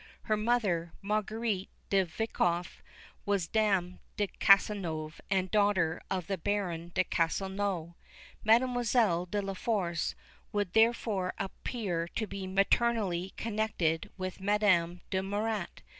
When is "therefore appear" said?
10.73-12.07